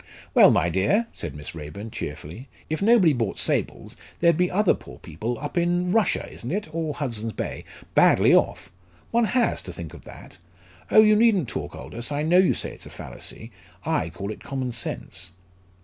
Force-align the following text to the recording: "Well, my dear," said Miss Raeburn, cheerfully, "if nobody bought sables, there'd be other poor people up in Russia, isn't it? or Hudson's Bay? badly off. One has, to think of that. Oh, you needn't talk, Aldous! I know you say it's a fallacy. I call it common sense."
"Well, 0.33 0.49
my 0.49 0.67
dear," 0.69 1.05
said 1.13 1.35
Miss 1.35 1.53
Raeburn, 1.53 1.91
cheerfully, 1.91 2.49
"if 2.71 2.81
nobody 2.81 3.13
bought 3.13 3.37
sables, 3.37 3.95
there'd 4.19 4.35
be 4.35 4.49
other 4.49 4.73
poor 4.73 4.97
people 4.97 5.37
up 5.37 5.59
in 5.59 5.91
Russia, 5.91 6.27
isn't 6.31 6.49
it? 6.49 6.67
or 6.73 6.95
Hudson's 6.95 7.33
Bay? 7.33 7.65
badly 7.93 8.33
off. 8.33 8.73
One 9.11 9.25
has, 9.25 9.61
to 9.61 9.71
think 9.71 9.93
of 9.93 10.05
that. 10.05 10.39
Oh, 10.89 11.03
you 11.03 11.15
needn't 11.15 11.49
talk, 11.49 11.75
Aldous! 11.75 12.11
I 12.11 12.23
know 12.23 12.39
you 12.39 12.55
say 12.55 12.71
it's 12.71 12.87
a 12.87 12.89
fallacy. 12.89 13.51
I 13.85 14.09
call 14.09 14.31
it 14.31 14.43
common 14.43 14.71
sense." 14.71 15.29